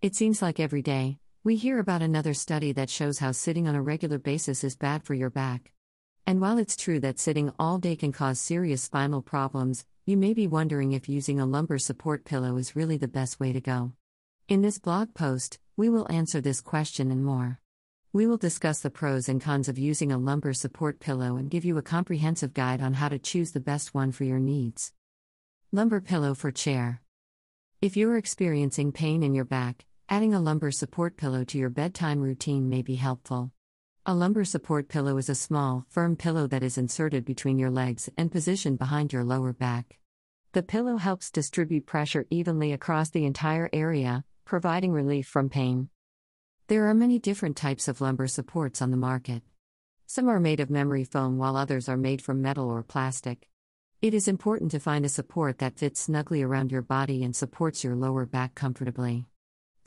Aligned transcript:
It 0.00 0.14
seems 0.14 0.40
like 0.40 0.60
every 0.60 0.80
day, 0.80 1.18
we 1.42 1.56
hear 1.56 1.80
about 1.80 2.02
another 2.02 2.32
study 2.32 2.70
that 2.70 2.88
shows 2.88 3.18
how 3.18 3.32
sitting 3.32 3.66
on 3.66 3.74
a 3.74 3.82
regular 3.82 4.20
basis 4.20 4.62
is 4.62 4.76
bad 4.76 5.02
for 5.02 5.12
your 5.12 5.28
back. 5.28 5.72
And 6.24 6.40
while 6.40 6.56
it's 6.56 6.76
true 6.76 7.00
that 7.00 7.18
sitting 7.18 7.52
all 7.58 7.78
day 7.78 7.96
can 7.96 8.12
cause 8.12 8.38
serious 8.38 8.80
spinal 8.80 9.22
problems, 9.22 9.84
you 10.06 10.16
may 10.16 10.34
be 10.34 10.46
wondering 10.46 10.92
if 10.92 11.08
using 11.08 11.40
a 11.40 11.46
lumbar 11.46 11.78
support 11.78 12.24
pillow 12.24 12.58
is 12.58 12.76
really 12.76 12.96
the 12.96 13.08
best 13.08 13.40
way 13.40 13.52
to 13.52 13.60
go. 13.60 13.92
In 14.46 14.62
this 14.62 14.78
blog 14.78 15.14
post, 15.14 15.58
we 15.76 15.88
will 15.88 16.06
answer 16.12 16.40
this 16.40 16.60
question 16.60 17.10
and 17.10 17.24
more. 17.24 17.58
We 18.12 18.24
will 18.24 18.36
discuss 18.36 18.78
the 18.78 18.90
pros 18.90 19.28
and 19.28 19.40
cons 19.40 19.68
of 19.68 19.80
using 19.80 20.12
a 20.12 20.18
lumbar 20.18 20.52
support 20.52 21.00
pillow 21.00 21.34
and 21.34 21.50
give 21.50 21.64
you 21.64 21.76
a 21.76 21.82
comprehensive 21.82 22.54
guide 22.54 22.80
on 22.80 22.94
how 22.94 23.08
to 23.08 23.18
choose 23.18 23.50
the 23.50 23.58
best 23.58 23.94
one 23.94 24.12
for 24.12 24.22
your 24.22 24.38
needs. 24.38 24.92
Lumbar 25.72 26.02
pillow 26.02 26.34
for 26.34 26.52
chair. 26.52 27.02
If 27.80 27.96
you're 27.96 28.16
experiencing 28.16 28.92
pain 28.92 29.24
in 29.24 29.34
your 29.34 29.44
back, 29.44 29.84
adding 30.10 30.32
a 30.32 30.40
lumbar 30.40 30.70
support 30.70 31.18
pillow 31.18 31.44
to 31.44 31.58
your 31.58 31.68
bedtime 31.68 32.20
routine 32.20 32.66
may 32.66 32.80
be 32.80 32.94
helpful. 32.94 33.50
A 34.06 34.14
lumbar 34.14 34.44
support 34.44 34.88
pillow 34.88 35.18
is 35.18 35.28
a 35.28 35.34
small, 35.34 35.84
firm 35.90 36.16
pillow 36.16 36.46
that 36.46 36.62
is 36.62 36.78
inserted 36.78 37.26
between 37.26 37.58
your 37.58 37.70
legs 37.70 38.08
and 38.16 38.32
positioned 38.32 38.78
behind 38.78 39.12
your 39.12 39.22
lower 39.22 39.52
back. 39.52 39.98
The 40.52 40.62
pillow 40.62 40.96
helps 40.96 41.30
distribute 41.30 41.84
pressure 41.84 42.26
evenly 42.30 42.72
across 42.72 43.10
the 43.10 43.26
entire 43.26 43.68
area, 43.70 44.24
providing 44.46 44.92
relief 44.92 45.26
from 45.26 45.50
pain. 45.50 45.90
There 46.68 46.88
are 46.88 46.94
many 46.94 47.18
different 47.18 47.58
types 47.58 47.86
of 47.86 48.00
lumbar 48.00 48.28
supports 48.28 48.80
on 48.80 48.90
the 48.90 48.96
market. 48.96 49.42
Some 50.06 50.28
are 50.30 50.40
made 50.40 50.60
of 50.60 50.70
memory 50.70 51.04
foam 51.04 51.36
while 51.36 51.54
others 51.54 51.86
are 51.86 51.98
made 51.98 52.22
from 52.22 52.40
metal 52.40 52.70
or 52.70 52.82
plastic. 52.82 53.46
It 54.00 54.14
is 54.14 54.26
important 54.26 54.70
to 54.70 54.80
find 54.80 55.04
a 55.04 55.10
support 55.10 55.58
that 55.58 55.78
fits 55.78 56.00
snugly 56.00 56.40
around 56.42 56.72
your 56.72 56.82
body 56.82 57.22
and 57.22 57.36
supports 57.36 57.84
your 57.84 57.94
lower 57.94 58.24
back 58.24 58.54
comfortably. 58.54 59.26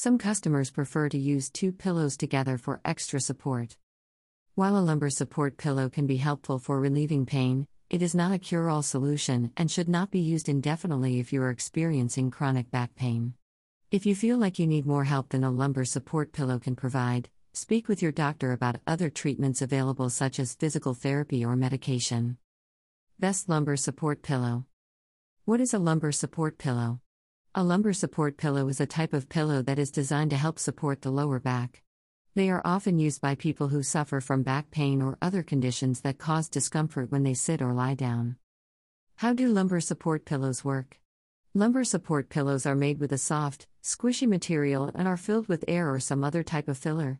Some 0.00 0.16
customers 0.16 0.70
prefer 0.70 1.08
to 1.08 1.18
use 1.18 1.50
two 1.50 1.72
pillows 1.72 2.16
together 2.16 2.56
for 2.56 2.80
extra 2.84 3.20
support. 3.20 3.76
While 4.54 4.76
a 4.76 4.86
lumbar 4.86 5.10
support 5.10 5.56
pillow 5.56 5.88
can 5.88 6.06
be 6.06 6.18
helpful 6.18 6.60
for 6.60 6.78
relieving 6.78 7.26
pain, 7.26 7.66
it 7.90 8.00
is 8.00 8.14
not 8.14 8.30
a 8.30 8.38
cure 8.38 8.70
all 8.70 8.82
solution 8.82 9.50
and 9.56 9.68
should 9.68 9.88
not 9.88 10.12
be 10.12 10.20
used 10.20 10.48
indefinitely 10.48 11.18
if 11.18 11.32
you 11.32 11.42
are 11.42 11.50
experiencing 11.50 12.30
chronic 12.30 12.70
back 12.70 12.94
pain. 12.94 13.34
If 13.90 14.06
you 14.06 14.14
feel 14.14 14.38
like 14.38 14.60
you 14.60 14.68
need 14.68 14.86
more 14.86 15.02
help 15.02 15.30
than 15.30 15.42
a 15.42 15.50
lumbar 15.50 15.84
support 15.84 16.32
pillow 16.32 16.60
can 16.60 16.76
provide, 16.76 17.28
speak 17.52 17.88
with 17.88 18.00
your 18.00 18.12
doctor 18.12 18.52
about 18.52 18.78
other 18.86 19.10
treatments 19.10 19.62
available, 19.62 20.10
such 20.10 20.38
as 20.38 20.54
physical 20.54 20.94
therapy 20.94 21.44
or 21.44 21.56
medication. 21.56 22.38
Best 23.18 23.48
Lumbar 23.48 23.74
Support 23.74 24.22
Pillow. 24.22 24.64
What 25.44 25.60
is 25.60 25.74
a 25.74 25.80
lumbar 25.80 26.12
support 26.12 26.56
pillow? 26.56 27.00
A 27.58 27.64
lumbar 27.64 27.92
support 27.92 28.36
pillow 28.36 28.68
is 28.68 28.80
a 28.80 28.86
type 28.86 29.12
of 29.12 29.28
pillow 29.28 29.62
that 29.62 29.80
is 29.80 29.90
designed 29.90 30.30
to 30.30 30.36
help 30.36 30.60
support 30.60 31.02
the 31.02 31.10
lower 31.10 31.40
back. 31.40 31.82
They 32.36 32.50
are 32.50 32.62
often 32.64 33.00
used 33.00 33.20
by 33.20 33.34
people 33.34 33.66
who 33.66 33.82
suffer 33.82 34.20
from 34.20 34.44
back 34.44 34.70
pain 34.70 35.02
or 35.02 35.18
other 35.20 35.42
conditions 35.42 36.02
that 36.02 36.18
cause 36.18 36.48
discomfort 36.48 37.10
when 37.10 37.24
they 37.24 37.34
sit 37.34 37.60
or 37.60 37.72
lie 37.72 37.94
down. 37.94 38.36
How 39.16 39.32
do 39.32 39.48
lumbar 39.48 39.80
support 39.80 40.24
pillows 40.24 40.64
work? 40.64 41.00
Lumbar 41.52 41.82
support 41.82 42.28
pillows 42.28 42.64
are 42.64 42.76
made 42.76 43.00
with 43.00 43.10
a 43.10 43.18
soft, 43.18 43.66
squishy 43.82 44.28
material 44.28 44.92
and 44.94 45.08
are 45.08 45.16
filled 45.16 45.48
with 45.48 45.64
air 45.66 45.92
or 45.92 45.98
some 45.98 46.22
other 46.22 46.44
type 46.44 46.68
of 46.68 46.78
filler. 46.78 47.18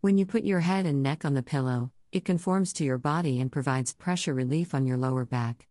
When 0.00 0.18
you 0.18 0.26
put 0.26 0.42
your 0.42 0.62
head 0.66 0.84
and 0.84 1.00
neck 1.00 1.24
on 1.24 1.34
the 1.34 1.44
pillow, 1.44 1.92
it 2.10 2.24
conforms 2.24 2.72
to 2.72 2.84
your 2.84 2.98
body 2.98 3.40
and 3.40 3.52
provides 3.52 3.94
pressure 3.94 4.34
relief 4.34 4.74
on 4.74 4.84
your 4.84 4.96
lower 4.96 5.24
back. 5.24 5.68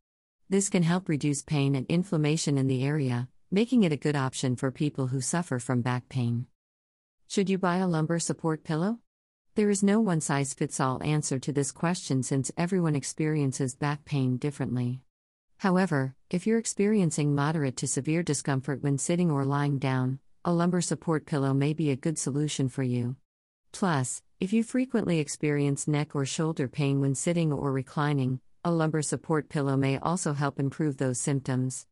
This 0.50 0.70
can 0.70 0.84
help 0.84 1.10
reduce 1.10 1.42
pain 1.42 1.76
and 1.76 1.86
inflammation 1.88 2.58
in 2.58 2.68
the 2.68 2.86
area, 2.86 3.28
making 3.56 3.84
it 3.84 3.92
a 3.94 4.06
good 4.06 4.18
option 4.18 4.54
for 4.54 4.70
people 4.70 5.08
who 5.08 5.22
suffer 5.22 5.60
from 5.60 5.82
back 5.82 6.10
pain. 6.10 6.46
Should 7.26 7.50
you 7.50 7.58
buy 7.58 7.78
a 7.78 7.88
lumbar 7.88 8.20
support 8.20 8.66
pillow? 8.66 9.00
There 9.56 9.70
is 9.70 9.82
no 9.82 10.02
one 10.02 10.20
size 10.20 10.54
fits 10.54 10.82
all 10.82 11.02
answer 11.02 11.40
to 11.40 11.54
this 11.54 11.72
question 11.72 12.22
since 12.22 12.52
everyone 12.58 12.98
experiences 12.98 13.74
back 13.74 14.04
pain 14.04 14.36
differently. 14.36 15.00
However, 15.60 16.16
if 16.30 16.46
you're 16.46 16.60
experiencing 16.60 17.34
moderate 17.34 17.78
to 17.78 17.88
severe 17.88 18.24
discomfort 18.24 18.84
when 18.84 18.98
sitting 18.98 19.32
or 19.32 19.46
lying 19.46 19.80
down, 19.80 20.20
a 20.44 20.52
lumbar 20.52 20.82
support 20.82 21.26
pillow 21.26 21.54
may 21.54 21.72
be 21.72 21.92
a 21.92 21.96
good 21.96 22.20
solution 22.20 22.68
for 22.68 22.84
you. 22.84 23.16
Plus, 23.72 24.22
if 24.42 24.52
you 24.52 24.64
frequently 24.64 25.20
experience 25.20 25.88
neck 25.88 26.14
or 26.14 26.26
shoulder 26.26 26.68
pain 26.68 27.00
when 27.00 27.16
sitting 27.16 27.54
or 27.54 27.72
reclining, 27.72 28.42
a 28.66 28.72
lumbar 28.72 29.02
support 29.02 29.48
pillow 29.48 29.78
may 29.78 29.98
also 29.98 30.34
help 30.34 30.60
improve 30.60 30.98
those 30.98 31.22
symptoms. 31.22 31.88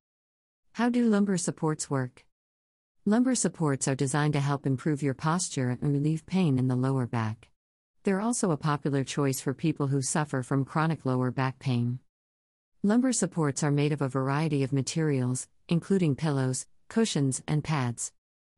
How 0.74 0.90
do 0.90 1.06
lumbar 1.06 1.38
supports 1.38 1.88
work? 1.88 2.26
Lumbar 3.06 3.36
supports 3.36 3.88
are 3.88 3.94
designed 3.94 4.34
to 4.34 4.40
help 4.40 4.66
improve 4.66 5.04
your 5.04 5.14
posture 5.14 5.70
and 5.70 5.94
relieve 5.94 6.26
pain 6.26 6.58
in 6.58 6.68
the 6.68 6.76
lower 6.76 7.06
back. 7.06 7.50
They're 8.02 8.20
also 8.20 8.50
a 8.50 8.58
popular 8.58 9.04
choice 9.04 9.40
for 9.40 9.54
people 9.54 9.86
who 9.86 10.02
suffer 10.02 10.42
from 10.42 10.66
chronic 10.66 11.06
lower 11.06 11.30
back 11.30 11.60
pain. 11.60 12.00
Lumbar 12.82 13.12
supports 13.12 13.62
are 13.62 13.70
made 13.70 13.92
of 13.92 14.02
a 14.02 14.10
variety 14.10 14.64
of 14.64 14.74
materials, 14.74 15.48
including 15.70 16.16
pillows, 16.16 16.66
cushions, 16.88 17.44
and 17.48 17.64
pads. 17.64 18.12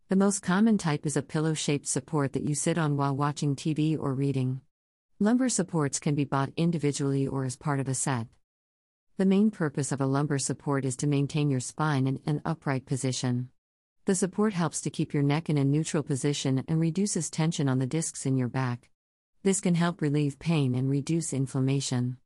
The 0.07 0.15
most 0.15 0.41
common 0.41 0.77
type 0.77 1.05
is 1.05 1.17
a 1.17 1.21
pillow 1.21 1.53
shaped 1.53 1.85
support 1.85 2.31
that 2.31 2.47
you 2.47 2.55
sit 2.55 2.77
on 2.77 2.95
while 2.95 3.13
watching 3.13 3.57
TV 3.57 3.99
or 3.99 4.13
reading. 4.13 4.61
Lumbar 5.19 5.49
supports 5.49 5.99
can 5.99 6.15
be 6.15 6.23
bought 6.23 6.53
individually 6.55 7.27
or 7.27 7.43
as 7.43 7.57
part 7.57 7.81
of 7.81 7.89
a 7.89 7.93
set. 7.93 8.27
The 9.17 9.25
main 9.25 9.49
purpose 9.49 9.93
of 9.93 10.01
a 10.01 10.05
lumbar 10.05 10.39
support 10.39 10.83
is 10.83 10.97
to 10.97 11.07
maintain 11.07 11.49
your 11.49 11.61
spine 11.61 12.05
in 12.05 12.19
an 12.25 12.41
upright 12.43 12.85
position. 12.85 13.49
The 14.03 14.13
support 14.13 14.51
helps 14.51 14.81
to 14.81 14.89
keep 14.89 15.13
your 15.13 15.23
neck 15.23 15.49
in 15.49 15.57
a 15.57 15.63
neutral 15.63 16.03
position 16.03 16.65
and 16.67 16.81
reduces 16.81 17.29
tension 17.29 17.69
on 17.69 17.79
the 17.79 17.87
discs 17.87 18.25
in 18.25 18.35
your 18.35 18.49
back. 18.49 18.89
This 19.41 19.61
can 19.61 19.75
help 19.75 20.01
relieve 20.01 20.37
pain 20.37 20.75
and 20.75 20.89
reduce 20.89 21.31
inflammation. 21.31 22.17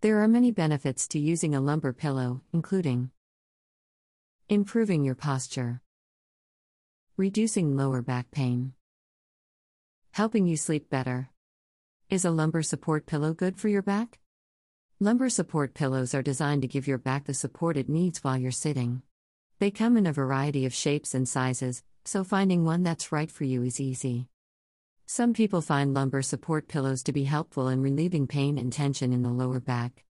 There 0.00 0.20
are 0.20 0.26
many 0.26 0.50
benefits 0.50 1.06
to 1.08 1.20
using 1.20 1.54
a 1.54 1.60
lumbar 1.60 1.92
pillow, 1.92 2.42
including 2.52 3.12
improving 4.48 5.04
your 5.04 5.14
posture. 5.14 5.82
Reducing 7.16 7.76
lower 7.76 8.02
back 8.02 8.32
pain. 8.32 8.72
Helping 10.10 10.48
you 10.48 10.56
sleep 10.56 10.90
better. 10.90 11.30
Is 12.10 12.24
a 12.24 12.32
lumbar 12.32 12.62
support 12.62 13.06
pillow 13.06 13.34
good 13.34 13.56
for 13.56 13.68
your 13.68 13.82
back? 13.82 14.18
Lumbar 15.00 15.28
support 15.28 15.74
pillows 15.74 16.12
are 16.12 16.22
designed 16.22 16.62
to 16.62 16.66
give 16.66 16.88
your 16.88 16.98
back 16.98 17.24
the 17.24 17.32
support 17.32 17.76
it 17.76 17.88
needs 17.88 18.24
while 18.24 18.36
you're 18.36 18.50
sitting. 18.50 19.00
They 19.60 19.70
come 19.70 19.96
in 19.96 20.08
a 20.08 20.12
variety 20.12 20.66
of 20.66 20.74
shapes 20.74 21.14
and 21.14 21.28
sizes, 21.28 21.84
so 22.04 22.24
finding 22.24 22.64
one 22.64 22.82
that's 22.82 23.12
right 23.12 23.30
for 23.30 23.44
you 23.44 23.62
is 23.62 23.78
easy. 23.78 24.26
Some 25.06 25.34
people 25.34 25.60
find 25.60 25.94
lumbar 25.94 26.22
support 26.22 26.66
pillows 26.66 27.04
to 27.04 27.12
be 27.12 27.22
helpful 27.22 27.68
in 27.68 27.80
relieving 27.80 28.26
pain 28.26 28.58
and 28.58 28.72
tension 28.72 29.12
in 29.12 29.22
the 29.22 29.28
lower 29.28 29.60
back. 29.60 30.04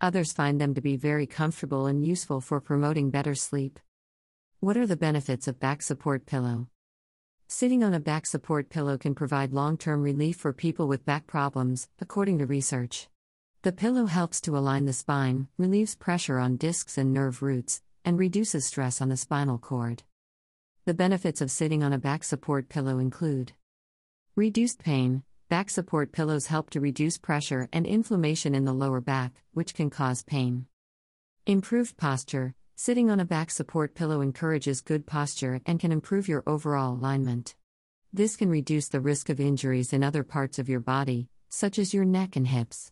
Others 0.00 0.32
find 0.32 0.60
them 0.60 0.74
to 0.74 0.80
be 0.80 0.96
very 0.96 1.28
comfortable 1.28 1.86
and 1.86 2.04
useful 2.04 2.40
for 2.40 2.60
promoting 2.60 3.10
better 3.10 3.36
sleep. 3.36 3.78
What 4.58 4.76
are 4.76 4.88
the 4.88 4.96
benefits 4.96 5.46
of 5.46 5.60
back 5.60 5.82
support 5.82 6.26
pillow? 6.26 6.66
Sitting 7.46 7.84
on 7.84 7.94
a 7.94 8.00
back 8.00 8.26
support 8.26 8.70
pillow 8.70 8.98
can 8.98 9.14
provide 9.14 9.52
long 9.52 9.78
term 9.78 10.02
relief 10.02 10.36
for 10.36 10.52
people 10.52 10.88
with 10.88 11.04
back 11.04 11.28
problems, 11.28 11.88
according 12.00 12.38
to 12.38 12.46
research. 12.46 13.08
The 13.62 13.70
pillow 13.70 14.06
helps 14.06 14.40
to 14.40 14.58
align 14.58 14.86
the 14.86 14.92
spine, 14.92 15.46
relieves 15.56 15.94
pressure 15.94 16.40
on 16.40 16.56
discs 16.56 16.98
and 16.98 17.14
nerve 17.14 17.42
roots, 17.42 17.80
and 18.04 18.18
reduces 18.18 18.66
stress 18.66 19.00
on 19.00 19.08
the 19.08 19.16
spinal 19.16 19.56
cord. 19.56 20.02
The 20.84 20.94
benefits 20.94 21.40
of 21.40 21.48
sitting 21.48 21.84
on 21.84 21.92
a 21.92 21.98
back 21.98 22.24
support 22.24 22.68
pillow 22.68 22.98
include 22.98 23.52
reduced 24.34 24.82
pain. 24.82 25.22
Back 25.48 25.70
support 25.70 26.10
pillows 26.10 26.46
help 26.48 26.70
to 26.70 26.80
reduce 26.80 27.18
pressure 27.18 27.68
and 27.72 27.86
inflammation 27.86 28.56
in 28.56 28.64
the 28.64 28.72
lower 28.72 29.00
back, 29.00 29.44
which 29.52 29.74
can 29.74 29.90
cause 29.90 30.24
pain. 30.24 30.66
Improved 31.46 31.96
posture. 31.96 32.56
Sitting 32.74 33.10
on 33.10 33.20
a 33.20 33.24
back 33.24 33.48
support 33.52 33.94
pillow 33.94 34.22
encourages 34.22 34.80
good 34.80 35.06
posture 35.06 35.60
and 35.66 35.78
can 35.78 35.92
improve 35.92 36.26
your 36.26 36.42
overall 36.48 36.94
alignment. 36.94 37.54
This 38.12 38.34
can 38.34 38.50
reduce 38.50 38.88
the 38.88 39.00
risk 39.00 39.28
of 39.28 39.38
injuries 39.38 39.92
in 39.92 40.02
other 40.02 40.24
parts 40.24 40.58
of 40.58 40.68
your 40.68 40.80
body, 40.80 41.28
such 41.48 41.78
as 41.78 41.94
your 41.94 42.04
neck 42.04 42.34
and 42.34 42.48
hips. 42.48 42.90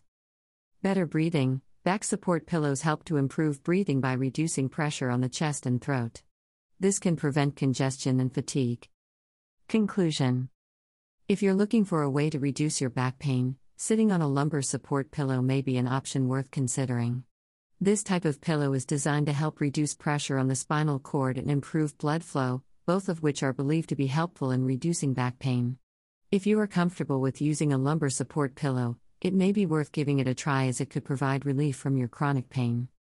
Better 0.83 1.05
breathing 1.05 1.61
back 1.83 2.03
support 2.03 2.47
pillows 2.47 2.81
help 2.81 3.03
to 3.03 3.17
improve 3.17 3.63
breathing 3.63 4.01
by 4.01 4.13
reducing 4.13 4.67
pressure 4.67 5.11
on 5.11 5.21
the 5.21 5.29
chest 5.29 5.67
and 5.67 5.79
throat. 5.79 6.23
This 6.79 6.97
can 6.97 7.15
prevent 7.15 7.55
congestion 7.55 8.19
and 8.19 8.33
fatigue. 8.33 8.89
Conclusion 9.69 10.49
If 11.27 11.43
you're 11.43 11.53
looking 11.53 11.85
for 11.85 12.01
a 12.01 12.09
way 12.09 12.31
to 12.31 12.39
reduce 12.39 12.81
your 12.81 12.89
back 12.89 13.19
pain, 13.19 13.57
sitting 13.77 14.11
on 14.11 14.23
a 14.23 14.27
lumbar 14.27 14.63
support 14.63 15.11
pillow 15.11 15.39
may 15.39 15.61
be 15.61 15.77
an 15.77 15.87
option 15.87 16.27
worth 16.27 16.49
considering. 16.49 17.25
This 17.79 18.01
type 18.01 18.25
of 18.25 18.41
pillow 18.41 18.73
is 18.73 18.83
designed 18.83 19.27
to 19.27 19.33
help 19.33 19.61
reduce 19.61 19.93
pressure 19.93 20.39
on 20.39 20.47
the 20.47 20.55
spinal 20.55 20.97
cord 20.97 21.37
and 21.37 21.51
improve 21.51 21.95
blood 21.99 22.23
flow, 22.23 22.63
both 22.87 23.07
of 23.07 23.21
which 23.21 23.43
are 23.43 23.53
believed 23.53 23.89
to 23.89 23.95
be 23.95 24.07
helpful 24.07 24.49
in 24.49 24.65
reducing 24.65 25.13
back 25.13 25.37
pain. 25.37 25.77
If 26.31 26.47
you 26.47 26.59
are 26.59 26.65
comfortable 26.65 27.21
with 27.21 27.39
using 27.39 27.71
a 27.71 27.77
lumbar 27.77 28.09
support 28.09 28.55
pillow, 28.55 28.97
it 29.21 29.35
may 29.35 29.51
be 29.51 29.67
worth 29.67 29.91
giving 29.91 30.17
it 30.17 30.27
a 30.27 30.33
try 30.33 30.65
as 30.65 30.81
it 30.81 30.89
could 30.89 31.05
provide 31.05 31.45
relief 31.45 31.75
from 31.75 31.95
your 31.95 32.07
chronic 32.07 32.49
pain. 32.49 32.87